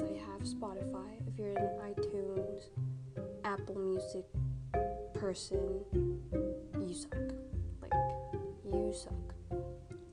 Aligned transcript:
I 0.00 0.18
have 0.30 0.42
Spotify. 0.42 1.08
If 1.26 1.38
you're 1.38 1.56
an 1.56 1.70
iTunes, 1.80 2.64
Apple 3.44 3.76
Music 3.76 4.26
person, 5.14 5.80
you 5.94 6.92
suck. 6.92 7.16
Like, 7.80 7.92
you 8.64 8.92
suck. 8.92 9.12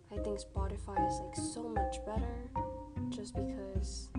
I 0.09 0.15
think 0.23 0.39
Spotify 0.39 1.05
is 1.09 1.19
like 1.19 1.36
so 1.36 1.64
much 1.64 1.97
better 2.05 2.50
just 3.09 3.36
because 3.36 4.09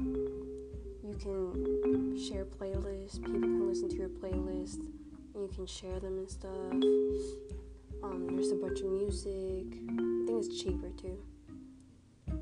you 1.03 1.17
can 1.19 2.19
share 2.19 2.45
playlists, 2.45 3.23
people 3.25 3.41
can 3.41 3.67
listen 3.67 3.89
to 3.89 3.97
your 3.97 4.11
playlist, 4.11 4.87
you 5.35 5.51
can 5.55 5.67
share 5.67 5.99
them 5.99 6.19
and 6.19 6.31
stuff. 6.31 6.73
Um, 8.03 8.29
there's 8.35 8.53
a 8.53 8.57
bunch 8.57 8.81
of 8.81 8.87
music. 8.87 9.79
I 9.89 10.27
think 10.27 10.45
it's 10.45 10.61
cheaper 10.63 10.91
too. 10.91 11.19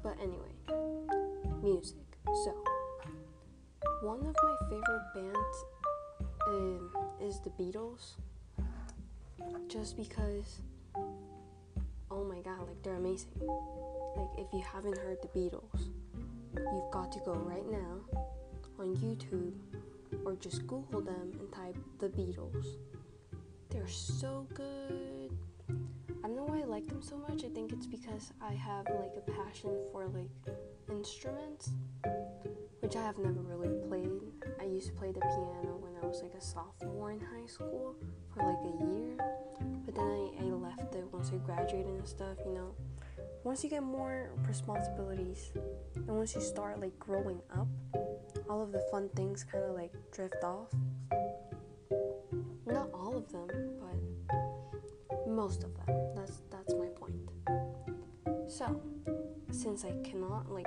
But 0.03 0.17
anyway, 0.20 0.55
music. 1.62 1.98
So, 2.45 2.72
one 4.02 4.19
of 4.27 4.34
my 4.42 4.56
favorite 4.69 5.02
bands 5.15 5.65
um, 6.48 6.91
is 7.23 7.38
the 7.38 7.51
Beatles. 7.51 8.15
Just 9.69 9.97
because, 9.97 10.61
oh 12.11 12.25
my 12.25 12.41
god, 12.41 12.66
like 12.66 12.83
they're 12.83 12.97
amazing. 12.97 13.30
Like, 13.41 14.38
if 14.38 14.52
you 14.52 14.61
haven't 14.61 14.98
heard 14.98 15.19
the 15.23 15.28
Beatles, 15.28 15.91
you've 16.56 16.91
got 16.91 17.12
to 17.12 17.20
go 17.20 17.33
right 17.33 17.65
now 17.70 18.01
on 18.80 18.97
YouTube 18.97 19.55
or 20.25 20.34
just 20.34 20.66
Google 20.66 21.00
them 21.00 21.33
and 21.39 21.53
type 21.53 21.77
the 22.00 22.09
Beatles. 22.09 22.66
They're 23.70 23.87
so 23.87 24.47
good. 24.53 25.30
I 26.25 26.27
don't 26.27 26.37
know 26.37 26.44
why 26.44 26.61
I 26.61 26.64
like 26.64 26.89
them 26.89 27.03
so 27.03 27.16
much. 27.16 27.44
I 27.44 27.48
think 27.48 27.72
it's 27.72 27.87
because 27.87 28.33
I 28.42 28.53
have 28.53 28.87
like 28.87 29.12
a 29.16 29.31
passion 29.31 29.70
for 29.92 30.06
like 30.09 30.56
instruments, 30.91 31.70
which 32.93 33.01
I 33.01 33.07
have 33.07 33.17
never 33.17 33.41
really 33.41 33.71
played. 33.89 34.11
I 34.61 34.65
used 34.65 34.89
to 34.89 34.93
play 34.93 35.12
the 35.12 35.21
piano 35.21 35.79
when 35.81 35.93
I 36.03 36.07
was 36.07 36.21
like 36.21 36.35
a 36.35 36.41
sophomore 36.43 37.12
in 37.12 37.21
high 37.21 37.47
school 37.47 37.97
for 38.34 38.43
like 38.45 38.59
a 38.65 38.84
year, 38.84 39.17
but 39.87 39.95
then 39.95 40.05
I, 40.05 40.45
I 40.45 40.51
left 40.51 40.95
it 40.95 41.07
once 41.11 41.31
I 41.33 41.39
graduated 41.39 41.87
and 41.87 42.07
stuff, 42.07 42.37
you 42.45 42.53
know. 42.53 42.75
Once 43.45 43.65
you 43.65 43.71
get 43.71 43.83
more 43.83 44.33
responsibilities 44.47 45.53
and 45.97 46.09
once 46.09 46.34
you 46.34 46.43
start 46.43 46.81
like 46.81 46.99
growing 46.99 47.41
up, 47.57 47.67
all 48.51 48.62
of 48.62 48.73
the 48.73 48.87
fun 48.91 49.09
things 49.17 49.43
kind 49.43 49.65
of 49.65 49.75
like 49.75 49.95
drift 50.11 50.45
off. 50.45 50.69
Not 52.67 52.91
all 52.93 53.17
of 53.17 53.33
them, 53.33 53.49
but 53.81 55.27
most 55.27 55.65
of 55.65 55.75
them. 55.79 55.97
That's 56.15 56.43
that's 56.51 56.75
my 56.75 56.89
point. 56.89 57.17
So, 58.51 58.83
since 59.51 59.83
I 59.87 59.93
cannot 60.05 60.51
like 60.51 60.67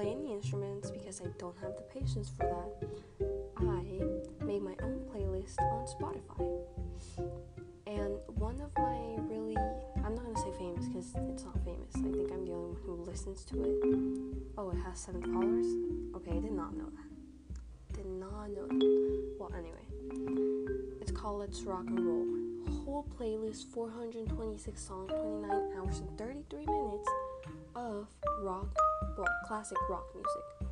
play 0.00 0.12
any 0.12 0.32
instruments 0.32 0.90
because 0.90 1.20
I 1.20 1.26
don't 1.38 1.56
have 1.60 1.76
the 1.76 1.82
patience 1.82 2.30
for 2.30 2.44
that, 2.44 2.88
I 3.58 4.44
made 4.44 4.62
my 4.62 4.74
own 4.82 5.04
playlist 5.12 5.60
on 5.60 5.86
Spotify. 5.86 6.48
And 7.86 8.16
one 8.38 8.60
of 8.62 8.70
my 8.78 8.96
really, 9.28 9.56
I'm 10.02 10.14
not 10.14 10.24
gonna 10.24 10.38
say 10.38 10.52
famous 10.58 10.86
because 10.86 11.12
it's 11.28 11.44
not 11.44 11.62
famous. 11.64 11.94
I 11.96 12.12
think 12.16 12.32
I'm 12.32 12.46
the 12.46 12.52
only 12.52 12.72
one 12.72 12.76
who 12.82 13.04
listens 13.04 13.44
to 13.46 13.62
it. 13.62 13.76
Oh, 14.56 14.70
it 14.70 14.78
has 14.86 15.00
seven 15.00 15.22
followers? 15.22 15.66
Okay, 16.16 16.30
I 16.30 16.40
did 16.40 16.52
not 16.52 16.74
know 16.74 16.88
that. 16.96 17.96
Did 17.96 18.06
not 18.06 18.48
know 18.50 18.68
that. 18.68 19.36
Well, 19.38 19.52
anyway, 19.52 19.84
it's 21.02 21.12
called 21.12 21.40
Let's 21.40 21.60
Rock 21.62 21.84
and 21.88 22.00
Roll. 22.00 22.26
Whole 22.84 23.06
playlist, 23.18 23.66
426 23.66 24.80
songs, 24.80 25.10
29 25.10 25.50
hours 25.76 25.98
and 25.98 26.16
33 26.16 26.64
minutes 26.64 27.08
of 27.80 28.06
rock, 28.42 28.68
well, 29.16 29.28
classic 29.46 29.78
rock 29.88 30.06
music, 30.14 30.70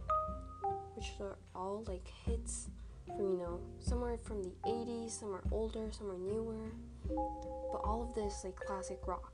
which 0.94 1.06
are 1.20 1.36
all 1.54 1.84
like 1.86 2.06
hits 2.26 2.68
from 3.06 3.32
you 3.32 3.38
know 3.38 3.60
somewhere 3.80 4.18
from 4.22 4.42
the 4.42 4.52
80s, 4.66 5.12
some 5.12 5.34
are 5.34 5.42
older, 5.50 5.88
some 5.90 6.10
are 6.10 6.18
newer, 6.18 6.72
but 7.08 7.78
all 7.84 8.02
of 8.08 8.14
this 8.14 8.42
like 8.44 8.56
classic 8.56 8.98
rock, 9.06 9.32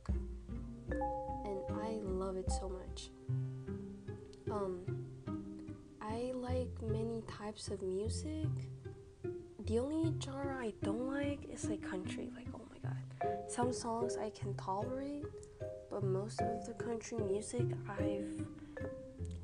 and 0.91 1.61
I 1.83 1.99
love 2.03 2.37
it 2.37 2.51
so 2.51 2.69
much. 2.69 3.11
Um, 4.51 4.81
I 6.01 6.33
like 6.35 6.71
many 6.83 7.23
types 7.27 7.69
of 7.69 7.83
music. 7.83 8.47
The 9.67 9.79
only 9.79 10.15
genre 10.23 10.57
I 10.61 10.73
don't 10.83 11.09
like 11.09 11.41
is 11.53 11.69
like 11.69 11.83
country. 11.83 12.31
Like, 12.37 12.47
oh 12.55 12.61
my 12.71 12.79
god. 12.89 13.51
Some 13.51 13.73
songs 13.73 14.17
I 14.17 14.31
can 14.31 14.55
tolerate, 14.55 15.25
but 15.95 16.03
most 16.03 16.41
of 16.41 16.67
the 16.67 16.73
country 16.73 17.19
music 17.19 17.67
I've 17.89 18.45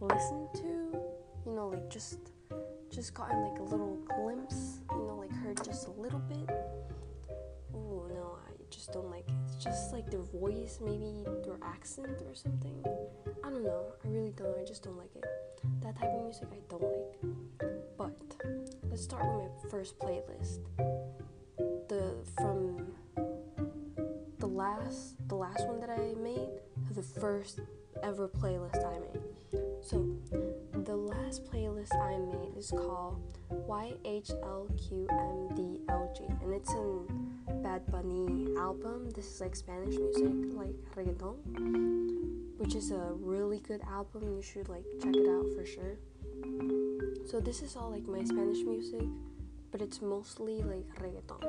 listened 0.00 0.48
to, 0.54 0.98
you 1.46 1.52
know, 1.52 1.68
like 1.68 1.88
just 1.88 2.18
just 2.92 3.14
gotten 3.14 3.40
like 3.40 3.60
a 3.60 3.62
little 3.62 3.96
glimpse, 4.16 4.80
you 4.90 4.98
know, 4.98 5.14
like 5.14 5.30
heard 5.30 5.62
just 5.64 5.86
a 5.86 5.92
little 5.92 6.18
bit. 6.18 6.50
Oh 7.72 8.08
no, 8.12 8.36
I 8.48 8.52
just 8.68 8.92
don't 8.92 9.08
like 9.08 9.28
it. 9.28 9.34
It's 9.46 9.62
just 9.62 9.92
like 9.92 10.10
their 10.10 10.24
voice, 10.24 10.80
maybe 10.84 11.24
their 11.44 11.58
accent 11.62 12.20
or 12.26 12.34
something. 12.34 12.84
I 13.44 13.48
don't 13.48 13.62
know. 13.62 13.84
I 14.04 14.08
really 14.08 14.32
don't. 14.32 14.58
I 14.58 14.64
just 14.64 14.82
don't 14.82 14.98
like 14.98 15.14
it. 15.14 15.24
That 15.82 16.00
type 16.00 16.10
of 16.10 16.24
music 16.24 16.48
I 16.50 16.58
don't 16.68 16.82
like. 16.82 17.70
But 17.96 18.18
let's 18.88 19.04
start 19.04 19.24
with 19.24 19.44
my 19.44 19.70
first 19.70 20.00
playlist. 20.00 20.58
Last 25.50 25.66
one 25.66 25.80
that 25.80 25.90
I 25.90 26.14
made 26.22 26.48
to 26.86 26.94
the 26.94 27.02
first 27.02 27.58
ever 28.04 28.28
playlist 28.28 28.86
I 28.86 29.00
made. 29.00 29.20
So 29.82 30.06
the 30.72 30.94
last 30.94 31.44
playlist 31.50 31.92
I 31.94 32.18
made 32.18 32.56
is 32.56 32.70
called 32.70 33.20
YHLQMDLG 33.50 36.42
and 36.42 36.54
it's 36.54 36.72
an 36.72 37.34
Bad 37.64 37.84
Bunny 37.90 38.54
album. 38.58 39.10
This 39.10 39.26
is 39.26 39.40
like 39.40 39.56
Spanish 39.56 39.96
music, 39.96 40.54
like 40.54 40.76
reggaeton, 40.94 41.34
which 42.58 42.76
is 42.76 42.92
a 42.92 43.12
really 43.18 43.58
good 43.58 43.80
album. 43.90 44.22
You 44.22 44.42
should 44.42 44.68
like 44.68 44.84
check 45.02 45.16
it 45.16 45.28
out 45.28 45.46
for 45.56 45.66
sure. 45.66 45.98
So 47.26 47.40
this 47.40 47.60
is 47.62 47.74
all 47.74 47.90
like 47.90 48.06
my 48.06 48.22
Spanish 48.22 48.62
music, 48.64 49.08
but 49.72 49.82
it's 49.82 50.00
mostly 50.00 50.62
like 50.62 50.86
reggaeton, 51.02 51.42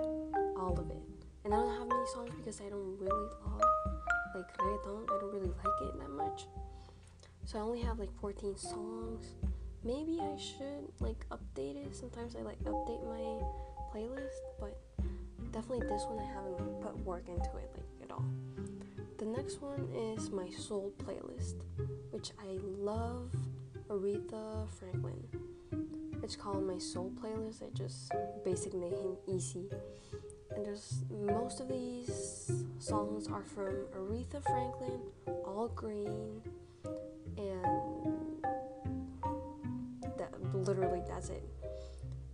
all 0.57 0.79
of 0.79 0.89
it. 0.89 1.03
And 1.43 1.53
I 1.53 1.57
don't 1.57 1.77
have 1.77 1.87
many 1.87 2.05
songs 2.13 2.31
because 2.37 2.61
I 2.61 2.69
don't 2.69 2.97
really 2.99 3.29
love 3.45 3.61
like 4.35 4.57
reggaeton. 4.57 5.03
I 5.09 5.19
don't 5.19 5.33
really 5.33 5.53
like 5.63 5.81
it 5.81 5.99
that 5.99 6.11
much. 6.11 6.47
So 7.45 7.59
I 7.59 7.61
only 7.61 7.81
have 7.81 7.99
like 7.99 8.11
14 8.19 8.57
songs. 8.57 9.35
Maybe 9.83 10.19
I 10.21 10.37
should 10.37 10.91
like 10.99 11.25
update 11.29 11.75
it. 11.75 11.95
Sometimes 11.95 12.35
I 12.35 12.41
like 12.41 12.59
update 12.63 13.03
my 13.07 13.43
playlist, 13.93 14.41
but 14.59 14.77
definitely 15.51 15.87
this 15.87 16.03
one 16.03 16.19
I 16.19 16.25
haven't 16.25 16.81
put 16.81 16.97
work 17.05 17.27
into 17.27 17.49
it 17.57 17.71
like 17.75 17.85
at 18.03 18.11
all. 18.11 18.25
The 19.17 19.25
next 19.25 19.61
one 19.61 19.87
is 20.15 20.29
my 20.29 20.49
soul 20.49 20.93
playlist, 20.97 21.63
which 22.11 22.31
I 22.39 22.59
love 22.77 23.31
Aretha 23.89 24.67
Franklin. 24.79 25.23
It's 26.23 26.35
called 26.35 26.65
my 26.65 26.77
soul 26.77 27.11
playlist. 27.21 27.63
I 27.63 27.69
just 27.73 28.11
basic 28.45 28.73
name 28.73 29.17
easy. 29.27 29.69
And 30.55 30.65
there's 30.65 31.03
most 31.09 31.59
of 31.59 31.69
these 31.69 32.51
songs 32.79 33.27
are 33.27 33.43
from 33.43 33.85
Aretha 33.95 34.43
Franklin, 34.43 34.99
Al 35.27 35.71
Green, 35.75 36.41
and 37.37 38.43
that 40.17 40.33
literally 40.53 41.01
that's 41.07 41.29
it. 41.29 41.43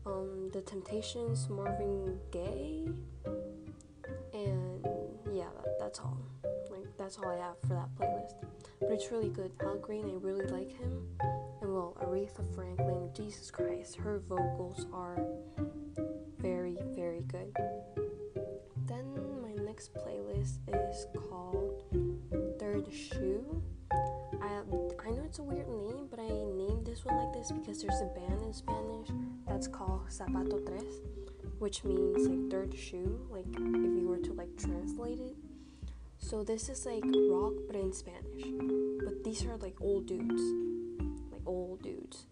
Um, 0.06 0.50
the 0.54 0.62
Temptations, 0.62 1.50
Marvin 1.50 2.18
Gaye, 2.32 2.88
and 4.34 4.86
yeah, 5.32 5.50
that, 5.64 5.80
that's 5.80 6.00
all. 6.00 6.18
Like 6.72 6.86
that's 6.98 7.18
all 7.18 7.30
I 7.30 7.38
have 7.38 7.60
for 7.62 7.74
that 7.76 7.94
playlist. 7.96 8.34
But 8.80 8.92
it's 8.92 9.12
really 9.12 9.30
good. 9.30 9.52
Al 9.62 9.78
Green, 9.78 10.06
I 10.10 10.14
really 10.26 10.46
like 10.48 10.72
him, 10.72 11.06
and 11.62 11.74
well, 11.74 11.96
Aretha 12.02 12.44
Franklin, 12.56 13.10
Jesus 13.14 13.52
Christ, 13.52 13.98
her 13.98 14.20
vocals 14.28 14.86
are 14.94 15.18
because 27.52 27.82
there's 27.82 28.02
a 28.02 28.06
band 28.06 28.42
in 28.42 28.54
Spanish 28.54 29.10
that's 29.48 29.68
called 29.68 30.08
Zapato 30.10 30.66
Tres, 30.66 31.02
which 31.60 31.84
means 31.84 32.28
like 32.28 32.52
third 32.52 32.76
shoe, 32.78 33.20
like 33.30 33.46
if 33.48 34.00
you 34.00 34.08
were 34.08 34.20
to 34.20 34.34
like 34.34 34.56
translate 34.58 35.20
it. 35.20 35.36
So 36.18 36.44
this 36.44 36.70
is 36.70 36.86
like 36.86 37.04
rock 37.04 37.54
but 37.68 37.76
in 37.76 37.94
Spanish. 37.94 38.44
But 39.04 39.24
these 39.24 39.46
are 39.46 39.58
like 39.58 39.76
old 39.80 40.08
dudes. 40.08 40.42
Like 41.32 41.42
old 41.46 41.82
dudes. 41.82 42.26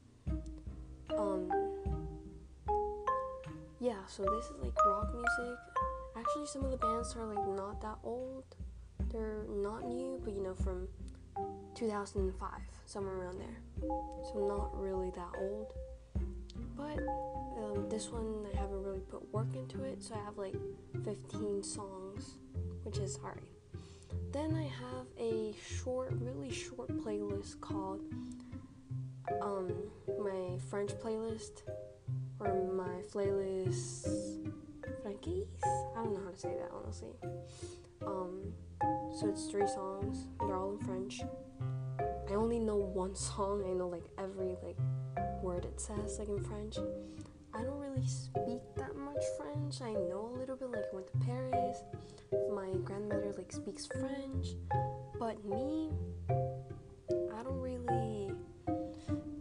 Um 1.17 1.50
Yeah, 3.79 4.06
so 4.07 4.23
this 4.23 4.45
is 4.45 4.62
like 4.62 4.85
rock 4.85 5.13
music. 5.13 5.57
Actually 6.17 6.47
some 6.47 6.65
of 6.65 6.71
the 6.71 6.77
bands 6.77 7.15
are 7.15 7.25
like 7.25 7.47
not 7.56 7.81
that 7.81 7.97
old. 8.03 8.44
They're 9.12 9.45
not 9.50 9.85
new, 9.85 10.19
but 10.23 10.33
you 10.33 10.41
know 10.41 10.56
from 10.56 10.88
2005, 11.75 12.50
somewhere 12.85 13.15
around 13.15 13.39
there. 13.39 13.59
So 13.87 14.47
not 14.47 14.79
really 14.79 15.11
that 15.11 15.35
old. 15.39 15.73
but 16.75 16.99
um, 17.57 17.87
this 17.89 18.09
one 18.09 18.45
I 18.53 18.57
haven't 18.57 18.83
really 18.83 18.99
put 18.99 19.31
work 19.33 19.53
into 19.55 19.83
it, 19.83 20.03
so 20.03 20.15
I 20.15 20.23
have 20.25 20.37
like 20.37 20.55
15 21.03 21.63
songs, 21.63 22.37
which 22.83 22.97
is 22.97 23.17
alright. 23.23 23.43
Then 24.31 24.53
I 24.53 24.63
have 24.63 25.05
a 25.17 25.55
short, 25.83 26.11
really 26.19 26.51
short 26.51 26.89
playlist 27.03 27.61
called 27.61 28.01
um, 29.41 29.71
my 30.19 30.57
French 30.69 30.91
playlist 30.91 31.61
or 32.39 32.71
my 32.73 33.01
playlist 33.13 34.07
Frankies. 35.03 35.47
I 35.63 36.03
don't 36.03 36.13
know 36.13 36.21
how 36.25 36.31
to 36.31 36.38
say 36.38 36.53
that 36.59 36.71
honestly. 36.73 37.09
Um, 38.05 38.53
so 39.17 39.29
it's 39.29 39.45
three 39.45 39.67
songs. 39.67 40.27
They're 40.39 40.55
all 40.55 40.71
in 40.71 40.79
French. 40.79 41.21
I 42.30 42.33
only 42.33 42.60
know 42.60 42.75
one 42.75 43.16
song. 43.16 43.63
I 43.69 43.74
know 43.74 43.88
like 43.88 44.06
every 44.18 44.56
like 44.63 44.77
word 45.42 45.66
it 45.66 45.80
says 45.80 46.18
like 46.19 46.30
in 46.30 46.44
French. 46.44 46.77
I 47.54 47.62
don't 47.63 47.80
really 47.80 48.06
speak 48.06 48.62
that 48.75 48.95
much 48.98 49.24
French. 49.38 49.81
I 49.81 49.94
know 49.94 50.31
a 50.36 50.39
little 50.39 50.56
bit 50.57 50.72
like 50.72 50.83
I 50.92 50.95
went 50.95 51.07
to 51.07 51.18
Paris. 51.25 51.77
My 52.54 52.69
grandmother 52.83 53.33
like 53.38 53.51
speaks 53.51 53.88
French, 53.88 54.48
but 55.19 55.44
me, 55.45 55.92
I 56.30 57.44
don't 57.44 57.62
really 57.62 58.31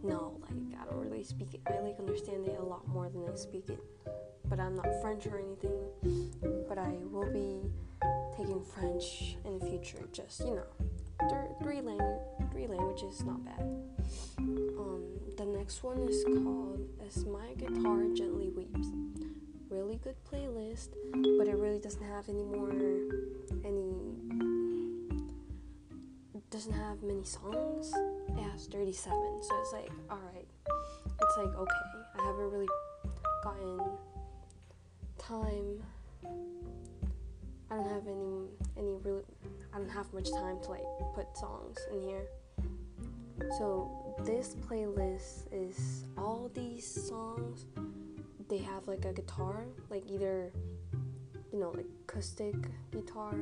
know. 0.03 0.37
Like 0.41 0.79
I 0.81 0.85
don't 0.89 0.99
really 0.99 1.23
speak 1.23 1.53
it. 1.55 1.61
I 1.67 1.79
like 1.79 1.99
understand 1.99 2.47
it 2.47 2.57
a 2.59 2.63
lot 2.63 2.87
more 2.87 3.09
than 3.09 3.27
I 3.29 3.35
speak 3.35 3.69
it. 3.69 3.79
But 4.47 4.59
I'm 4.59 4.75
not 4.75 4.87
French 5.01 5.25
or 5.25 5.39
anything. 5.39 6.29
But 6.69 6.77
I 6.77 6.93
will 7.11 7.31
be 7.33 7.59
taking 8.37 8.63
French 8.63 9.37
in 9.43 9.59
the 9.59 9.65
future. 9.65 10.07
Just 10.13 10.39
you 10.41 10.55
know, 10.55 11.27
th- 11.29 11.51
three 11.61 11.81
language, 11.81 12.21
three 12.55 12.67
languages, 12.67 13.21
not 13.25 13.43
bad. 13.43 13.59
Um, 14.39 15.03
the 15.35 15.45
next 15.45 15.83
one 15.83 16.07
is 16.07 16.23
called 16.23 16.87
"As 17.05 17.25
My 17.25 17.53
Guitar 17.57 18.05
Gently 18.15 18.49
Weeps." 18.49 18.87
Really 19.69 19.97
good 19.97 20.15
playlist, 20.31 20.89
but 21.37 21.49
it 21.49 21.57
really 21.57 21.79
doesn't 21.79 22.03
have 22.03 22.29
any 22.29 22.43
more 22.43 22.71
any 23.65 23.91
doesn't 26.49 26.71
have 26.71 27.03
many 27.03 27.25
songs. 27.25 27.91
It 28.29 28.43
has 28.51 28.67
37, 28.67 29.41
so 29.41 29.59
it's 29.59 29.73
like 29.73 29.91
alright. 30.09 30.47
It's 31.21 31.37
like 31.37 31.53
okay. 31.53 31.85
I 32.17 32.25
haven't 32.25 32.51
really 32.51 32.69
gotten 33.43 33.81
time 35.17 35.83
I 37.69 37.75
don't 37.75 37.89
have 37.89 38.07
any 38.07 38.47
any 38.77 38.95
really 39.03 39.23
I 39.73 39.79
don't 39.79 39.89
have 39.89 40.13
much 40.13 40.31
time 40.31 40.59
to 40.63 40.69
like 40.69 40.85
put 41.13 41.35
songs 41.35 41.77
in 41.91 42.01
here. 42.01 42.27
So 43.57 44.15
this 44.23 44.55
playlist 44.55 45.47
is 45.51 46.05
all 46.17 46.49
these 46.53 46.85
songs 47.07 47.65
they 48.47 48.59
have 48.59 48.87
like 48.87 49.05
a 49.05 49.13
guitar, 49.13 49.65
like 49.89 50.03
either 50.09 50.51
you 51.51 51.59
know, 51.59 51.71
like 51.71 51.87
acoustic 52.07 52.55
guitar 52.91 53.35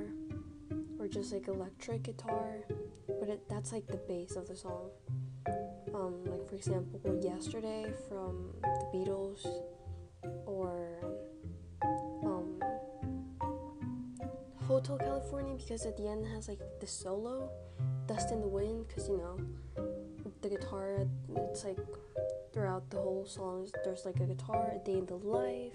or 1.00 1.08
just 1.08 1.34
like 1.34 1.48
electric 1.48 2.04
guitar, 2.04 2.66
but 3.20 3.28
it, 3.28 3.50
that's 3.50 3.72
like 3.72 3.86
the 3.88 3.98
base 3.98 4.36
of 4.36 4.48
the 4.48 4.56
song. 4.56 4.90
Um, 5.94 6.24
like 6.26 6.48
for 6.48 6.56
example, 6.56 7.20
yesterday 7.22 7.92
from 8.08 8.54
the 8.62 8.98
Beatles 8.98 9.46
or 10.46 10.94
Hotel 14.74 14.98
California 14.98 15.56
because 15.56 15.86
at 15.86 15.96
the 15.98 16.08
end 16.08 16.26
it 16.26 16.30
has 16.30 16.48
like 16.48 16.60
the 16.80 16.88
solo, 16.88 17.50
Dust 18.08 18.32
in 18.32 18.42
the 18.42 18.48
Wind, 18.48 18.88
because 18.88 19.08
you 19.08 19.18
know, 19.18 19.38
the 20.44 20.50
guitar, 20.50 21.08
it's 21.36 21.64
like 21.64 21.78
throughout 22.52 22.90
the 22.90 22.98
whole 22.98 23.26
song, 23.26 23.68
there's 23.86 24.04
like 24.06 24.18
a 24.18 24.26
guitar, 24.26 24.74
A 24.76 24.86
Day 24.86 24.98
in 24.98 25.06
the 25.06 25.16
Life, 25.16 25.74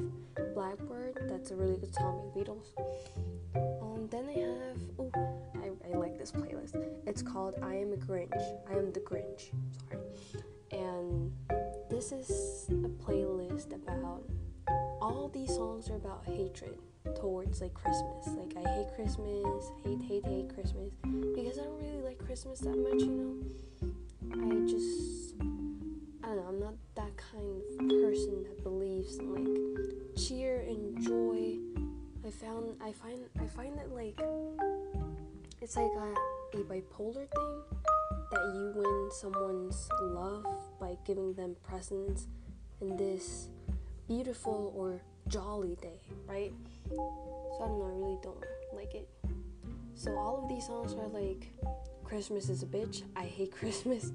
Blackbird, 0.54 1.18
that's 1.22 1.50
a 1.50 1.56
really 1.56 1.78
good 1.78 1.94
song 1.94 2.30
by 2.34 2.40
Beatles. 2.40 2.66
Um, 3.80 4.06
then 4.10 4.26
I 4.28 4.38
have, 4.38 4.76
oh, 4.98 5.10
I, 5.56 5.70
I 5.90 5.96
like 5.96 6.18
this 6.18 6.30
playlist. 6.30 6.76
It's 7.06 7.22
called 7.22 7.54
I 7.62 7.76
Am 7.76 7.94
a 7.94 7.96
Grinch. 7.96 8.38
I 8.70 8.74
Am 8.74 8.92
the 8.92 9.00
Grinch, 9.00 9.50
sorry. 9.90 10.42
And 10.70 11.32
this 11.88 12.12
is 12.12 12.66
a 12.68 12.88
playlist 13.02 13.74
about, 13.74 14.22
all 15.00 15.30
these 15.32 15.48
songs 15.48 15.88
are 15.88 15.96
about 15.96 16.24
hatred 16.26 16.78
towards 17.18 17.62
like 17.62 17.72
Christmas. 17.72 18.28
Like 18.28 18.54
I 18.66 18.68
hate 18.68 18.88
Christmas, 18.94 19.72
hate 19.82 20.02
hate 20.02 20.26
hate 20.26 20.54
Christmas 20.54 20.92
because 21.34 21.58
I 21.58 21.62
don't 21.62 21.80
really 21.80 22.02
like 22.02 22.18
Christmas 22.18 22.60
that 22.60 22.76
much, 22.76 23.00
you 23.00 23.10
know. 23.80 23.97
I 24.32 24.66
just 24.68 25.34
I 26.22 26.28
don't 26.28 26.36
know, 26.36 26.44
I'm 26.48 26.60
not 26.60 26.74
that 26.96 27.12
kind 27.16 27.62
of 27.80 27.88
person 27.88 28.44
that 28.44 28.62
believes 28.62 29.16
in 29.18 29.34
like 29.34 30.16
cheer 30.16 30.60
and 30.68 31.00
joy. 31.02 31.56
I 32.26 32.30
found 32.30 32.76
I 32.82 32.92
find 32.92 33.18
I 33.40 33.46
find 33.46 33.78
that 33.78 33.94
like 33.94 34.20
it's 35.60 35.76
like 35.76 35.90
a, 35.96 36.58
a 36.58 36.62
bipolar 36.64 37.26
thing 37.28 37.62
that 38.30 38.42
you 38.54 38.72
win 38.76 39.10
someone's 39.10 39.88
love 40.00 40.44
by 40.78 40.96
giving 41.06 41.32
them 41.34 41.56
presents 41.66 42.26
in 42.80 42.96
this 42.96 43.48
beautiful 44.06 44.72
or 44.76 45.00
jolly 45.28 45.76
day, 45.80 46.00
right? 46.26 46.52
So 46.90 47.60
I 47.62 47.66
don't 47.66 47.78
know, 47.78 47.86
I 47.86 47.98
really 47.98 48.18
don't 48.22 48.44
like 48.74 48.94
it. 48.94 49.08
So 49.94 50.16
all 50.16 50.42
of 50.42 50.48
these 50.48 50.66
songs 50.66 50.94
are 50.94 51.08
like 51.08 51.48
Christmas 52.08 52.48
is 52.48 52.62
a 52.62 52.66
bitch. 52.66 53.02
I 53.14 53.24
hate 53.24 53.52
Christmas. 53.60 54.12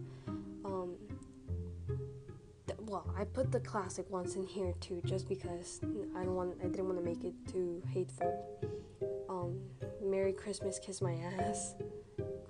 Um 0.66 0.95
th- 2.68 2.80
well, 2.88 3.06
I 3.16 3.24
put 3.24 3.51
the 3.51 3.60
classic 3.60 4.10
ones 4.10 4.36
in 4.36 4.45
here 4.48 4.74
too 4.80 5.01
just 5.06 5.30
because 5.30 5.80
I 6.18 6.24
don't 6.24 6.36
want 6.36 6.56
I 6.62 6.68
didn't 6.68 6.86
want 6.88 6.98
to 6.98 7.04
make 7.06 7.24
it 7.24 7.36
too 7.48 7.84
hateful. 7.94 8.31
Um 9.30 9.60
Merry 10.04 10.34
Christmas 10.34 10.80
Kiss 10.80 11.01
My 11.01 11.13
Ass. 11.40 11.75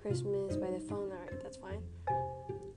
Christmas 0.00 0.56
by 0.56 0.70
the 0.70 0.80
phone. 0.80 1.10
All 1.12 1.18
right, 1.18 1.42
that's 1.42 1.56
fine. 1.58 1.82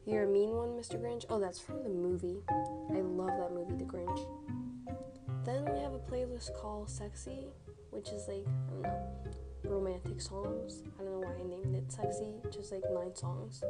You're 0.05 0.23
a 0.23 0.27
mean 0.27 0.51
one, 0.51 0.69
Mr. 0.69 1.01
Grinch. 1.01 1.25
Oh, 1.29 1.39
that's 1.39 1.59
from 1.59 1.83
the 1.83 1.89
movie. 1.89 2.37
I 2.49 2.99
love 3.01 3.27
that 3.37 3.51
movie, 3.53 3.75
The 3.75 3.83
Grinch. 3.83 4.25
Then 5.43 5.65
we 5.65 5.79
have 5.81 5.93
a 5.93 5.99
playlist 5.99 6.53
called 6.55 6.89
Sexy, 6.89 7.47
which 7.91 8.09
is 8.09 8.25
like, 8.29 8.45
I 8.47 8.71
don't 8.71 8.81
know, 8.83 9.13
romantic 9.65 10.21
songs. 10.21 10.83
I 10.97 11.03
don't 11.03 11.11
know 11.11 11.16
why 11.27 11.43
I 11.43 11.47
named 11.47 11.75
it 11.75 11.91
Sexy, 11.91 12.35
just 12.51 12.71
like 12.71 12.83
nine 12.91 13.15
songs. 13.15 13.63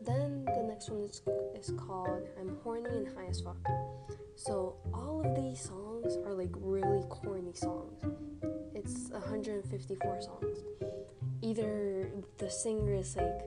Then 0.00 0.44
the 0.44 0.62
next 0.62 0.90
one 0.90 1.02
is, 1.02 1.22
is 1.58 1.72
called 1.78 2.22
I'm 2.40 2.56
Horny 2.62 2.90
and 2.90 3.08
High 3.16 3.26
as 3.26 3.40
Fuck. 3.40 3.56
So 4.36 4.76
all 4.92 5.22
of 5.24 5.34
these 5.34 5.60
songs 5.60 6.16
are 6.26 6.34
like 6.34 6.50
really 6.60 7.04
corny 7.08 7.54
songs. 7.54 8.02
It's 8.74 9.10
154 9.10 10.20
songs. 10.20 10.58
Either 11.42 12.10
the 12.38 12.50
singer 12.50 12.94
is 12.94 13.16
like 13.16 13.40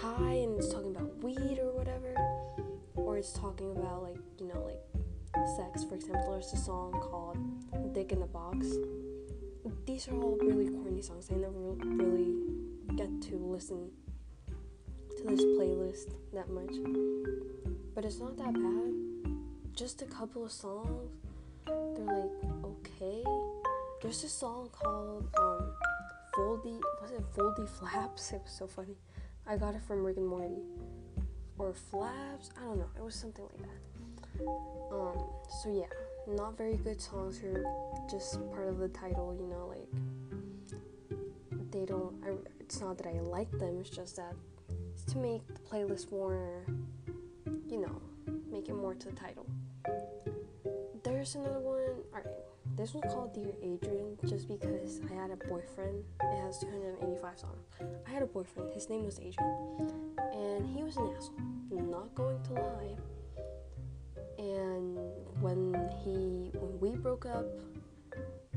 high 0.00 0.34
and 0.34 0.58
it's 0.58 0.72
talking 0.72 0.94
about 0.94 1.22
weed 1.22 1.58
or 1.60 1.72
whatever, 1.72 2.14
or 2.96 3.18
it's 3.18 3.32
talking 3.32 3.70
about 3.72 4.02
like, 4.02 4.18
you 4.38 4.46
know, 4.48 4.64
like 4.64 5.46
sex, 5.56 5.84
for 5.84 5.94
example, 5.94 6.32
there's 6.32 6.52
a 6.52 6.56
song 6.56 6.92
called 6.92 7.92
Dick 7.92 8.12
in 8.12 8.20
the 8.20 8.26
Box. 8.26 8.66
These 9.86 10.08
are 10.08 10.16
all 10.22 10.36
really 10.42 10.68
corny 10.68 11.00
songs. 11.00 11.28
I 11.30 11.36
never 11.36 11.52
really 11.84 12.34
get 12.96 13.22
to 13.28 13.36
listen 13.36 13.90
to 15.16 15.22
this 15.24 15.40
playlist 15.40 16.14
that 16.34 16.50
much. 16.50 16.74
But 17.94 18.04
it's 18.04 18.18
not 18.18 18.36
that 18.36 18.52
bad. 18.52 19.34
Just 19.74 20.02
a 20.02 20.06
couple 20.06 20.44
of 20.44 20.52
songs. 20.52 21.10
They're 21.66 22.04
like 22.04 22.30
okay. 22.64 23.24
There's 24.02 24.22
a 24.24 24.28
song 24.28 24.68
called 24.72 25.28
um 25.38 25.72
Foldy 26.34 26.80
was 27.00 27.12
it 27.12 27.24
Foldy 27.34 27.68
Flaps? 27.68 28.32
It 28.34 28.42
was 28.42 28.52
so 28.52 28.66
funny. 28.66 28.96
I 29.46 29.56
got 29.56 29.74
it 29.74 29.82
from 29.86 30.04
Rick 30.04 30.18
and 30.18 30.26
Morty. 30.26 30.62
Or 31.58 31.72
Flaps? 31.72 32.50
I 32.60 32.64
don't 32.64 32.78
know. 32.78 32.90
It 32.98 33.02
was 33.02 33.14
something 33.14 33.44
like 33.44 33.68
that. 33.68 34.46
Um, 34.92 35.18
so 35.62 35.70
yeah, 35.70 35.86
not 36.26 36.56
very 36.56 36.76
good 36.76 37.00
songs 37.00 37.42
are 37.42 37.64
just 38.10 38.38
part 38.50 38.68
of 38.68 38.78
the 38.78 38.88
title, 38.88 39.36
you 39.38 39.46
know, 39.46 39.66
like 39.68 39.88
they 41.70 41.84
don't 41.84 42.14
I, 42.24 42.32
it's 42.60 42.80
not 42.80 42.96
that 42.98 43.06
I 43.06 43.20
like 43.20 43.50
them, 43.52 43.78
it's 43.80 43.90
just 43.90 44.16
that 44.16 44.34
it's 44.92 45.04
to 45.12 45.18
make 45.18 45.46
the 45.48 45.60
playlist 45.60 46.10
more 46.10 46.64
you 47.68 47.80
know, 47.80 48.00
make 48.50 48.68
it 48.68 48.74
more 48.74 48.94
to 48.94 49.08
the 49.08 49.14
title. 49.14 49.46
There's 51.02 51.34
another 51.34 51.60
one. 51.60 51.80
Alright, 52.12 52.26
this 52.76 52.94
one's 52.94 53.12
called 53.12 53.34
Dear 53.34 53.52
Adrian 53.62 54.16
just 54.26 54.48
because 54.48 55.00
I 55.10 55.14
had 55.14 55.30
a 55.30 55.36
boyfriend. 55.36 56.04
It 56.22 56.40
has 56.42 56.58
285 56.58 57.38
songs. 57.38 57.66
I 58.06 58.10
had 58.10 58.22
a 58.22 58.26
boyfriend, 58.26 58.72
his 58.72 58.88
name 58.88 59.04
was 59.04 59.18
Adrian, 59.18 59.90
and 60.32 60.66
he 60.66 60.82
was 60.82 60.96
an 60.96 61.12
asshole. 61.16 61.90
not 61.90 62.14
going 62.14 62.40
to 62.44 62.52
lie 62.52 62.96
and 64.44 64.98
when 65.40 65.74
he 66.04 66.50
when 66.58 66.78
we 66.80 66.96
broke 66.96 67.26
up 67.26 67.46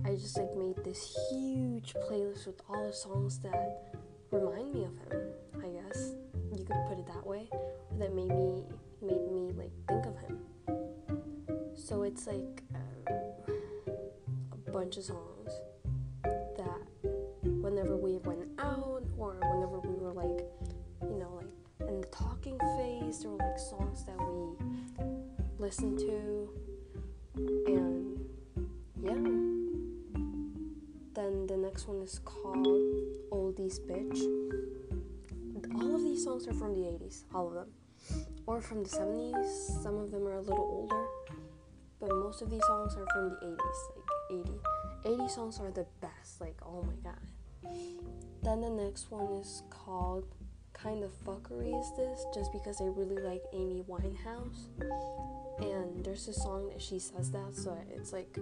i 0.06 0.12
just 0.12 0.38
like 0.38 0.54
made 0.56 0.76
this 0.84 1.18
huge 1.30 1.94
playlist 2.06 2.46
with 2.46 2.62
all 2.70 2.86
the 2.88 2.94
songs 2.94 3.40
that 3.40 3.94
remind 4.32 4.74
me 4.74 4.84
of 4.84 4.96
him 4.98 5.22
i 5.64 5.68
guess. 5.68 6.14
You 6.56 6.64
could 6.66 6.86
put 6.88 6.98
it 6.98 7.06
that 7.08 7.26
way 7.26 7.50
that 8.00 8.16
made 8.16 8.30
me 8.30 8.64
made 9.02 9.32
me 9.32 9.52
like 9.56 9.72
think 9.88 10.06
of 10.06 10.18
him. 10.18 10.40
So 11.76 12.04
it's 12.04 12.26
like 12.26 12.64
uh, 12.74 13.14
a 14.54 14.72
bunch 14.72 14.98
of 14.98 15.04
songs 15.04 15.52
that 16.24 17.12
whenever 17.44 17.96
we 17.96 18.18
went 18.18 18.47
listened 25.68 26.00
to, 26.00 26.50
and 27.68 28.26
yeah. 29.04 29.16
Then 31.14 31.46
the 31.46 31.58
next 31.58 31.90
one 31.90 32.02
is 32.02 32.22
called 32.24 32.66
Oldies 33.34 33.78
Bitch. 33.82 34.18
All 35.76 35.94
of 35.94 36.04
these 36.04 36.24
songs 36.24 36.48
are 36.48 36.54
from 36.54 36.74
the 36.74 36.88
80s, 36.88 37.24
all 37.36 37.50
of 37.50 37.56
them. 37.56 37.68
Or 38.46 38.62
from 38.62 38.82
the 38.82 38.90
70s, 38.90 39.84
some 39.84 39.98
of 39.98 40.10
them 40.10 40.26
are 40.26 40.36
a 40.36 40.42
little 40.42 40.56
older. 40.58 41.06
But 42.00 42.16
most 42.16 42.42
of 42.42 42.50
these 42.50 42.64
songs 42.66 42.96
are 42.96 43.06
from 43.12 43.32
the 43.32 43.36
80s, 43.48 43.80
like 43.98 44.46
80. 45.04 45.22
80 45.22 45.28
songs 45.28 45.60
are 45.60 45.72
the 45.72 45.86
best, 46.00 46.40
like 46.40 46.56
oh 46.66 46.82
my 46.84 46.96
god. 47.04 47.20
Then 48.42 48.62
the 48.62 48.70
next 48.70 49.12
one 49.12 49.34
is 49.34 49.64
called 49.70 50.28
Kind 50.72 51.04
of 51.04 51.12
Fuckery 51.26 51.78
Is 51.78 51.92
This, 51.98 52.26
just 52.34 52.54
because 52.54 52.80
I 52.80 52.86
really 52.86 53.22
like 53.22 53.42
Amy 53.52 53.84
Winehouse. 53.86 54.70
And 55.60 56.04
there's 56.06 56.28
a 56.28 56.34
song 56.34 56.70
that 56.70 56.82
she 56.82 57.00
says 57.00 57.32
that, 57.32 57.56
so 57.56 57.78
it's 57.90 58.14
like 58.14 58.38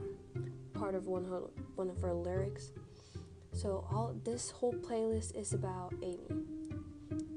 part 0.74 0.96
of 0.96 1.08
one 1.08 1.24
one 1.76 1.90
of 1.90 2.02
her 2.02 2.14
lyrics. 2.14 2.72
So 3.54 3.88
all 3.90 4.14
this 4.24 4.52
whole 4.52 4.74
playlist 4.74 5.36
is 5.36 5.54
about 5.54 5.94
Amy. 6.02 6.44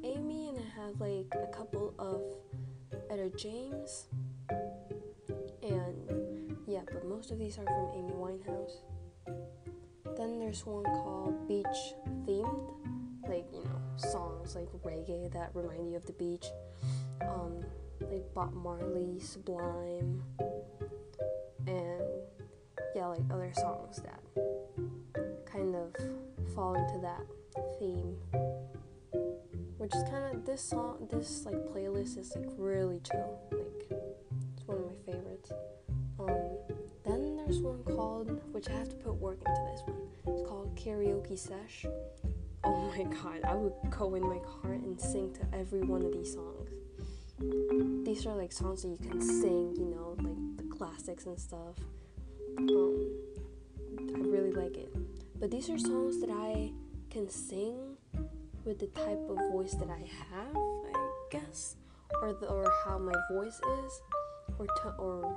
Amy 0.02 0.48
and 0.48 0.58
I 0.58 0.82
have 0.82 1.00
like 1.00 1.32
a 1.34 1.46
couple 1.56 1.94
of 1.98 2.22
Etta 3.10 3.30
James 3.36 4.06
and 5.62 6.56
yeah, 6.66 6.80
but 6.92 7.06
most 7.06 7.30
of 7.30 7.38
these 7.38 7.58
are 7.58 7.64
from 7.64 7.90
Amy 7.94 8.12
Winehouse. 8.12 8.78
Then 10.16 10.38
there's 10.38 10.66
one 10.66 10.84
called 10.84 11.48
Beach 11.48 11.94
Themed, 12.26 12.74
like 13.28 13.46
you 13.52 13.64
know 13.64 13.80
songs 13.96 14.54
like 14.54 14.68
reggae 14.82 15.32
that 15.32 15.50
remind 15.54 15.90
you 15.90 15.96
of 15.96 16.06
the 16.06 16.12
beach. 16.12 16.46
Um, 17.22 17.64
like 18.10 18.34
Bob 18.34 18.54
Marley, 18.54 19.18
Sublime, 19.20 20.22
and 21.66 22.02
yeah, 22.94 23.06
like 23.06 23.20
other 23.30 23.52
songs 23.54 24.00
that 24.02 24.20
kind 25.44 25.74
of 25.74 25.94
fall 26.54 26.74
into 26.74 26.98
that 27.00 27.20
theme. 27.78 28.16
Which 29.78 29.94
is 29.94 30.02
kind 30.10 30.34
of 30.34 30.44
this 30.44 30.60
song, 30.60 31.06
this 31.10 31.44
like 31.46 31.54
playlist 31.54 32.18
is 32.18 32.34
like 32.34 32.48
really 32.56 33.00
chill. 33.00 33.38
Like 33.52 33.90
it's 33.90 34.66
one 34.66 34.78
of 34.78 34.84
my 34.84 35.12
favorites. 35.12 35.52
Um, 36.18 36.58
then 37.04 37.36
there's 37.36 37.60
one 37.60 37.82
called, 37.84 38.40
which 38.52 38.68
I 38.68 38.72
have 38.72 38.88
to 38.88 38.96
put 38.96 39.14
work 39.14 39.38
into 39.46 39.62
this 39.70 39.82
one. 39.86 40.34
It's 40.34 40.48
called 40.48 40.74
Karaoke 40.76 41.38
Sesh. 41.38 41.86
Oh 42.64 42.92
my 42.96 43.04
god, 43.22 43.40
I 43.44 43.54
would 43.54 43.72
go 43.90 44.14
in 44.16 44.22
my 44.22 44.38
car 44.40 44.72
and 44.72 45.00
sing 45.00 45.32
to 45.34 45.56
every 45.56 45.82
one 45.82 46.04
of 46.04 46.12
these 46.12 46.34
songs. 46.34 46.70
These 47.40 48.26
are 48.26 48.34
like 48.34 48.52
songs 48.52 48.82
that 48.82 48.88
you 48.88 48.96
can 48.96 49.20
sing, 49.20 49.74
you 49.76 49.86
know, 49.86 50.16
like 50.18 50.56
the 50.56 50.74
classics 50.74 51.26
and 51.26 51.38
stuff. 51.38 51.76
Um, 52.58 53.10
I 54.14 54.18
really 54.18 54.50
like 54.50 54.76
it. 54.76 54.92
But 55.38 55.50
these 55.50 55.70
are 55.70 55.78
songs 55.78 56.20
that 56.20 56.30
I 56.30 56.72
can 57.10 57.28
sing 57.28 57.96
with 58.64 58.80
the 58.80 58.88
type 58.88 59.20
of 59.28 59.36
voice 59.52 59.74
that 59.74 59.88
I 59.88 60.00
have, 60.30 60.56
I 60.56 61.10
guess, 61.30 61.76
or 62.22 62.32
the, 62.32 62.46
or 62.46 62.72
how 62.84 62.98
my 62.98 63.14
voice 63.30 63.60
is, 63.84 64.02
or 64.58 64.66
to, 64.66 64.88
or 64.98 65.36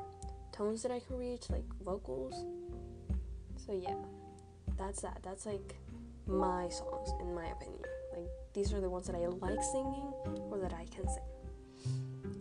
tones 0.51 0.81
that 0.81 0.91
I 0.91 0.99
can 0.99 1.17
reach, 1.17 1.49
like 1.49 1.65
vocals. 1.83 2.33
So 3.63 3.73
yeah, 3.73 3.95
that's 4.75 5.01
that. 5.01 5.19
That's 5.21 5.45
like 5.45 5.75
my 6.25 6.67
songs, 6.69 7.09
in 7.19 7.35
my 7.35 7.45
opinion. 7.45 7.83
Like 8.11 8.29
these 8.53 8.73
are 8.73 8.81
the 8.81 8.89
ones 8.89 9.05
that 9.05 9.15
I 9.15 9.27
like 9.27 9.61
singing 9.61 10.11
or 10.49 10.57
that 10.59 10.73
I 10.73 10.85
can 10.85 11.07
sing. 11.07 11.40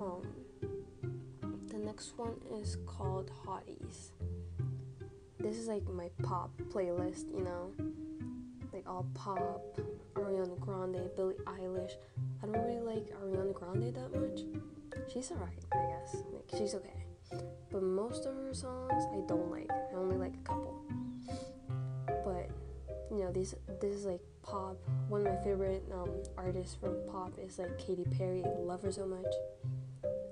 Um, 0.00 0.23
the 1.68 1.78
next 1.78 2.16
one 2.16 2.35
is 2.61 2.76
called 2.87 3.30
Hotties. 3.47 4.11
This 5.38 5.56
is 5.56 5.68
like 5.68 5.87
my 5.88 6.11
pop 6.23 6.50
playlist, 6.73 7.32
you 7.35 7.42
know, 7.42 7.73
like 8.73 8.88
all 8.88 9.06
pop, 9.14 9.62
Ariana 10.14 10.59
Grande, 10.61 11.11
Billie 11.16 11.35
Eilish. 11.47 11.92
I 12.42 12.47
don't 12.47 12.62
really 12.64 12.80
like 12.80 13.12
Ariana 13.23 13.54
Grande 13.54 13.94
that 13.94 14.20
much. 14.20 14.40
She's 15.12 15.30
alright, 15.30 15.64
I 15.73 15.87
guess. 15.87 16.16
Like 16.32 16.59
she's 16.59 16.75
okay. 16.75 17.04
But 17.70 17.82
most 17.82 18.26
of 18.26 18.35
her 18.35 18.54
songs 18.54 19.04
I 19.12 19.20
don't 19.26 19.50
like. 19.50 19.70
I 19.70 19.97
only 19.97 20.16
like 20.16 20.35
a 20.35 20.49
couple. 20.49 20.82
But 22.25 22.50
you 23.11 23.25
know, 23.25 23.32
these 23.32 23.54
this 23.80 23.94
is 23.94 24.04
like 24.04 24.20
pop. 24.42 24.76
One 25.09 25.26
of 25.26 25.32
my 25.32 25.42
favorite 25.42 25.85
um, 25.92 26.11
artists 26.37 26.75
from 26.75 26.97
pop 27.11 27.32
is 27.38 27.59
like 27.59 27.78
Katy 27.78 28.04
Perry. 28.16 28.44
I 28.44 28.61
love 28.61 28.82
her 28.82 28.92
so 28.92 29.06
much. 29.06 29.32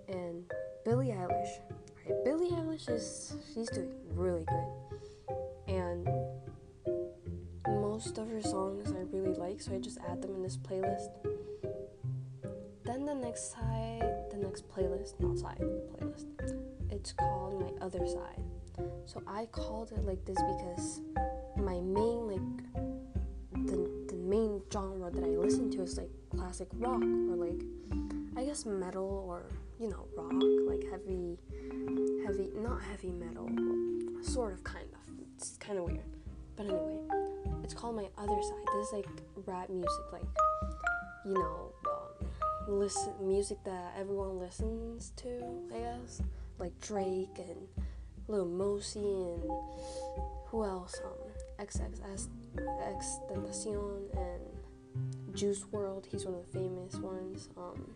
And 0.08 0.44
Billie 0.84 1.08
Eilish. 1.08 1.60
Right, 2.06 2.24
Billie 2.24 2.50
Eilish 2.50 2.88
is 2.88 3.34
she's 3.52 3.68
doing 3.70 3.92
really 4.14 4.44
good. 4.44 5.74
And 5.74 6.08
most 7.66 8.18
of 8.18 8.28
her 8.28 8.40
songs 8.40 8.92
I 8.92 9.02
really 9.12 9.34
like, 9.34 9.60
so 9.60 9.74
I 9.74 9.78
just 9.78 9.98
add 10.08 10.22
them 10.22 10.34
in 10.34 10.42
this 10.42 10.56
playlist. 10.56 11.08
Then 12.84 13.04
the 13.04 13.14
next 13.14 13.52
side, 13.52 14.30
the 14.30 14.38
next 14.38 14.68
playlist, 14.70 15.20
not 15.20 15.38
side, 15.38 15.58
playlist. 15.58 16.26
It's 16.90 17.12
called 17.12 17.60
My 17.60 17.84
Other 17.84 18.06
Side. 18.06 18.42
So 19.04 19.22
I 19.26 19.46
called 19.46 19.92
it 19.92 20.04
like 20.04 20.24
this 20.24 20.36
because 20.36 21.00
my 21.56 21.80
main 21.80 22.28
like 22.28 22.67
main 24.28 24.60
genre 24.72 25.10
that 25.10 25.24
I 25.24 25.28
listen 25.28 25.70
to 25.72 25.82
is 25.82 25.96
like 25.96 26.10
classic 26.36 26.68
rock 26.74 27.02
or 27.02 27.36
like 27.36 27.62
I 28.36 28.44
guess 28.44 28.66
metal 28.66 29.24
or 29.26 29.46
you 29.80 29.88
know 29.88 30.06
rock 30.16 30.32
like 30.68 30.84
heavy 30.90 31.38
heavy 32.24 32.50
not 32.56 32.82
heavy 32.82 33.10
metal 33.12 33.48
sort 34.22 34.52
of 34.52 34.62
kind 34.64 34.86
of. 34.92 35.14
It's 35.36 35.56
kind 35.58 35.78
of 35.78 35.84
weird. 35.84 36.04
But 36.56 36.66
anyway 36.66 36.98
it's 37.62 37.74
called 37.74 37.96
my 37.96 38.08
other 38.16 38.42
side. 38.42 38.66
This 38.74 38.86
is 38.88 38.92
like 38.92 39.08
rap 39.46 39.68
music 39.68 40.12
like 40.12 40.22
you 41.24 41.34
know 41.34 41.72
um, 41.86 42.78
listen 42.78 43.12
music 43.20 43.58
that 43.64 43.94
everyone 43.98 44.38
listens 44.38 45.12
to 45.16 45.28
I 45.74 45.78
guess. 45.78 46.22
Like 46.58 46.78
Drake 46.80 47.38
and 47.38 47.68
Lil 48.26 48.46
Mosey 48.46 48.98
and 48.98 49.42
who 50.46 50.64
else? 50.64 50.94
Um 51.04 51.64
XXS 51.66 52.28
X 52.82 53.18
and 53.30 53.46
Juice 55.34 55.64
WRLD. 55.64 56.06
he's 56.10 56.24
one 56.24 56.34
of 56.34 56.46
the 56.46 56.58
famous 56.58 56.96
ones. 56.96 57.48
Um 57.56 57.90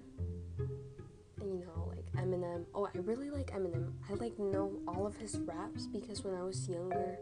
and 1.40 1.58
you 1.58 1.64
know 1.64 1.88
like 1.88 2.04
Eminem. 2.24 2.64
Oh 2.74 2.86
I 2.86 2.98
really 2.98 3.30
like 3.30 3.50
Eminem. 3.52 3.92
I 4.08 4.14
like 4.14 4.38
know 4.38 4.78
all 4.86 5.06
of 5.06 5.16
his 5.16 5.38
raps 5.40 5.86
because 5.86 6.22
when 6.24 6.34
I 6.34 6.42
was 6.42 6.68
younger 6.68 7.18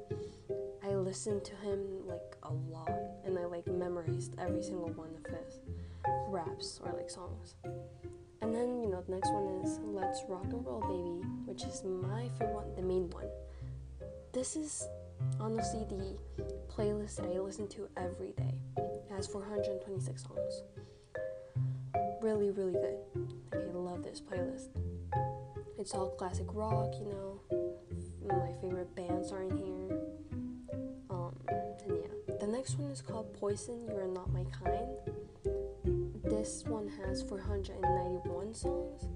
I 0.82 0.94
listened 0.94 1.44
to 1.44 1.54
him 1.56 2.06
like 2.06 2.36
a 2.42 2.52
lot. 2.52 2.90
And 3.24 3.38
I 3.38 3.44
like 3.44 3.66
memorized 3.66 4.34
every 4.38 4.62
single 4.62 4.90
one 4.90 5.10
of 5.24 5.30
his 5.30 5.60
raps 6.28 6.80
or 6.84 6.92
like 6.92 7.10
songs. 7.10 7.54
And 8.42 8.54
then, 8.54 8.82
you 8.82 8.88
know, 8.88 9.02
the 9.06 9.12
next 9.12 9.30
one 9.32 9.60
is 9.62 9.78
Let's 9.84 10.22
Rock 10.28 10.44
and 10.44 10.64
Roll 10.64 10.80
Baby, 10.80 11.28
which 11.44 11.64
is 11.64 11.84
my 11.84 12.28
favorite 12.38 12.74
the 12.74 12.82
main 12.82 13.10
one. 13.10 13.28
This 14.32 14.56
is 14.56 14.86
honestly 15.38 15.84
the 15.88 15.96
CD 15.96 16.16
playlist 16.68 17.16
that 17.16 17.26
I 17.26 17.38
listen 17.38 17.68
to 17.68 17.88
every 17.96 18.32
day. 18.32 18.54
It 18.76 19.12
has 19.14 19.26
426 19.26 20.22
songs. 20.22 20.62
Really, 22.22 22.50
really 22.50 22.72
good. 22.72 22.98
Like, 23.52 23.68
I 23.68 23.72
love 23.72 24.02
this 24.02 24.20
playlist. 24.20 24.68
It's 25.78 25.94
all 25.94 26.10
classic 26.10 26.46
rock, 26.52 26.92
you 26.98 27.06
know. 27.06 27.40
My 28.26 28.52
favorite 28.60 28.94
bands 28.94 29.32
are 29.32 29.42
in 29.42 29.56
here. 29.56 29.98
Um, 31.10 31.34
and 31.48 31.74
yeah. 31.88 32.36
The 32.40 32.46
next 32.46 32.78
one 32.78 32.90
is 32.90 33.00
called 33.00 33.32
Poison, 33.34 33.86
You 33.88 33.96
Are 33.96 34.06
Not 34.06 34.32
My 34.32 34.44
Kind 34.64 34.88
this 36.40 36.64
one 36.64 36.88
has 37.04 37.22
491 37.22 38.54
songs. 38.54 39.08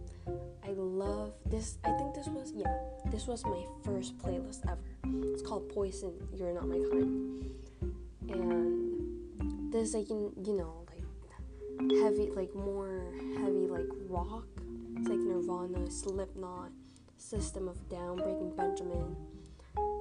I 0.62 0.72
love 0.72 1.32
this. 1.46 1.78
I 1.84 1.92
think 1.92 2.14
this 2.14 2.26
was, 2.26 2.52
yeah, 2.54 2.66
this 3.10 3.26
was 3.26 3.44
my 3.44 3.64
first 3.82 4.18
playlist 4.18 4.60
ever. 4.70 4.93
It's 5.34 5.42
called 5.42 5.68
Poison, 5.68 6.12
You're 6.32 6.52
Not 6.52 6.68
My 6.68 6.76
Kind. 6.76 7.50
And 8.30 9.72
this, 9.72 9.92
like, 9.92 10.08
you, 10.08 10.32
know, 10.46 10.86
like 10.88 11.90
heavy, 11.90 12.30
like 12.30 12.54
more 12.54 13.12
heavy, 13.38 13.66
like 13.66 13.88
rock. 14.08 14.46
It's 14.96 15.08
like 15.08 15.18
Nirvana, 15.18 15.90
Slipknot, 15.90 16.70
System 17.16 17.66
of 17.66 17.88
Down, 17.88 18.14
Breaking 18.18 18.54
Benjamin. 18.56 19.16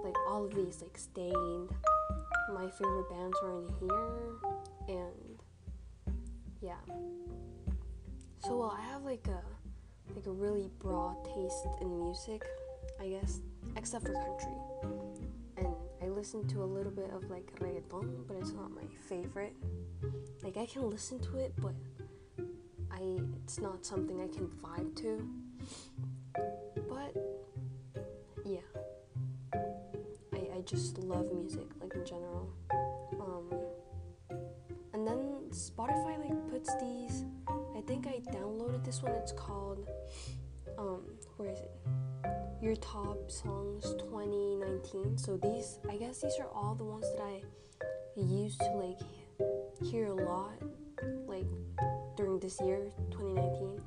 Like 0.03 0.13
all 0.29 0.45
of 0.45 0.53
these, 0.53 0.83
like 0.83 0.95
Staind. 0.99 1.71
My 2.53 2.69
favorite 2.69 3.09
bands 3.09 3.37
are 3.41 3.57
in 3.57 3.69
here. 3.79 4.97
And 4.99 5.39
yeah. 6.61 6.93
So 8.45 8.59
well, 8.59 8.77
I 8.79 8.81
have 8.83 9.01
like 9.01 9.27
a 9.27 9.41
like 10.15 10.27
a 10.27 10.31
really 10.31 10.69
broad 10.77 11.25
taste 11.25 11.65
in 11.81 11.97
music, 11.97 12.43
I 13.01 13.07
guess. 13.07 13.39
except 13.75 14.05
for 14.05 14.13
country. 14.13 15.12
Listen 16.23 16.47
to 16.47 16.63
a 16.63 16.69
little 16.77 16.89
bit 16.89 17.11
of 17.13 17.29
like 17.29 17.51
reggaeton, 17.59 18.25
but 18.25 18.37
it's 18.37 18.53
not 18.53 18.71
my 18.71 18.87
favorite. 19.09 19.53
Like 20.41 20.55
I 20.55 20.65
can 20.65 20.89
listen 20.89 21.19
to 21.19 21.35
it, 21.35 21.51
but 21.57 21.73
I 22.89 23.19
it's 23.43 23.59
not 23.59 23.85
something 23.85 24.21
I 24.21 24.29
can 24.33 24.47
vibe 24.47 24.95
to. 25.01 25.27
But 26.87 27.13
yeah, 28.45 28.61
I 30.33 30.37
I 30.55 30.61
just 30.65 30.97
love 30.99 31.29
music 31.33 31.67
like 31.81 31.93
in 31.93 32.05
general. 32.05 32.49
Um, 33.19 33.59
and 34.93 35.05
then 35.05 35.41
Spotify 35.49 36.17
like 36.23 36.49
puts 36.49 36.73
these. 36.79 37.25
I 37.49 37.81
think 37.85 38.07
I 38.07 38.21
downloaded 38.31 38.85
this 38.85 39.03
one. 39.03 39.11
It's 39.11 39.33
called 39.33 39.85
um 40.77 41.01
where 41.35 41.49
is 41.49 41.59
it? 41.59 41.71
Your 42.61 42.75
top 42.77 43.29
songs 43.29 43.83
2019. 43.99 45.17
So 45.17 45.37
these 45.37 45.79
I 45.89 45.97
guess 45.97 46.21
these 46.21 46.37
are 46.39 46.47
all 46.47 46.75
the 46.75 46.83
ones 46.85 47.05
that 47.15 47.23
I 47.23 47.41
used 48.15 48.59
to 48.59 48.71
like 48.71 48.99
hear 49.81 50.07
a 50.07 50.13
lot 50.13 50.53
like 51.27 51.45
during 52.15 52.39
this 52.39 52.61
year 52.61 52.91
2019 53.11 53.81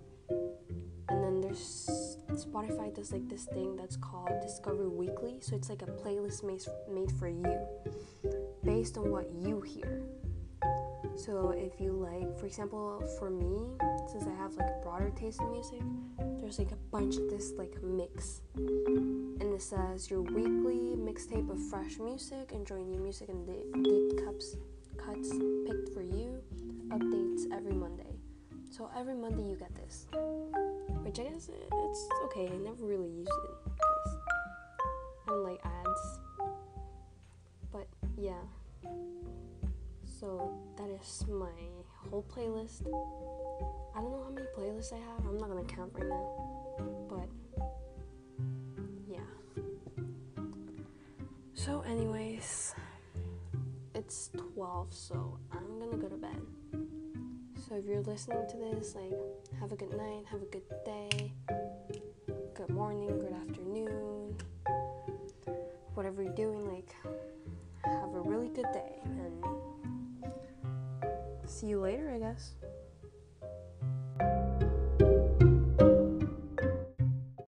and 1.08 1.22
then 1.22 1.40
there's 1.40 2.18
spotify 2.32 2.94
does 2.94 3.12
like 3.12 3.28
this 3.28 3.44
thing 3.44 3.76
that's 3.76 3.96
called 3.96 4.30
discover 4.42 4.88
weekly. 4.88 5.36
So 5.40 5.56
it's 5.56 5.68
like 5.70 5.82
a 5.82 5.86
playlist 5.86 6.44
made, 6.44 6.62
made 6.90 7.12
for 7.12 7.28
you 7.28 7.58
based 8.64 8.98
on 8.98 9.10
what 9.10 9.30
you 9.32 9.60
hear. 9.60 10.02
So 11.14 11.50
if 11.56 11.80
you 11.80 11.92
like 11.92 12.38
for 12.38 12.46
example 12.46 13.02
for 13.18 13.30
me 13.30 13.76
since 14.18 14.28
i 14.28 14.42
have 14.42 14.54
like 14.56 14.68
a 14.68 14.82
broader 14.82 15.10
taste 15.10 15.40
in 15.40 15.50
music 15.52 15.82
there's 16.40 16.58
like 16.58 16.70
a 16.72 16.76
bunch 16.90 17.16
of 17.16 17.28
this 17.28 17.52
like 17.58 17.74
mix 17.82 18.40
and 18.56 19.42
it 19.42 19.62
says 19.62 20.10
your 20.10 20.22
weekly 20.22 20.94
mixtape 20.96 21.50
of 21.50 21.58
fresh 21.68 21.98
music 21.98 22.52
enjoy 22.52 22.78
new 22.78 22.98
music 22.98 23.28
and 23.28 23.46
deep, 23.84 24.24
cups 24.24 24.56
cuts 24.96 25.30
picked 25.66 25.92
for 25.92 26.02
you, 26.02 26.40
updates 26.88 27.42
every 27.52 27.72
Monday. 27.72 28.16
So 28.70 28.90
every 28.96 29.14
Monday 29.14 29.48
you 29.48 29.56
get 29.56 29.74
this, 29.74 30.06
which 31.02 31.18
I 31.20 31.24
guess 31.24 31.48
it's 31.48 32.08
okay. 32.24 32.48
I 32.52 32.56
never 32.56 32.84
really 32.84 33.08
use 33.08 33.28
it 33.28 33.50
because 33.64 34.16
I 35.26 35.30
don't 35.30 35.44
like 35.44 35.60
ads. 35.64 36.18
But 37.72 37.86
yeah, 38.16 38.42
so 40.26 40.50
that 40.76 40.90
is 40.90 41.24
my 41.28 41.46
whole 42.10 42.24
playlist. 42.24 42.84
I 43.94 44.00
don't 44.00 44.10
know 44.10 44.24
how 44.24 44.30
many 44.34 44.48
playlists 44.58 44.92
I 44.92 44.96
have. 44.96 45.24
I'm 45.24 45.38
not 45.38 45.48
gonna 45.48 45.62
count 45.62 45.92
right 45.94 46.08
now, 46.08 47.06
but 47.08 47.28
yeah. 49.06 49.20
So, 51.54 51.82
anyways 51.82 52.74
it's 53.94 54.30
12, 54.54 54.92
so 54.92 55.38
I'm 55.52 55.78
gonna 55.78 55.96
go 55.96 56.08
to 56.08 56.16
bed. 56.16 56.42
So 57.68 57.76
if 57.76 57.84
you're 57.84 58.02
listening 58.02 58.46
to 58.50 58.56
this, 58.56 58.96
like, 58.96 59.14
have 59.60 59.70
a 59.70 59.76
good 59.76 59.96
night, 59.96 60.24
have 60.28 60.42
a 60.42 60.46
good 60.46 60.68
day, 60.84 61.32
good 62.54 62.70
morning, 62.70 63.06
good 63.06 63.32
afternoon, 63.32 64.36
whatever 65.94 66.20
you're 66.22 66.34
doing, 66.34 66.66
like, 66.68 66.94
have 67.84 68.12
a 68.12 68.20
really 68.20 68.48
good 68.48 68.70
day, 68.72 69.00
and 69.04 69.75
see 71.48 71.68
you 71.68 71.80
later, 71.80 72.12
I 72.14 72.18
guess. 72.18 72.52